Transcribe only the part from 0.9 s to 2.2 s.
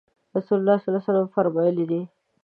علیه وسلم فرمایلي دي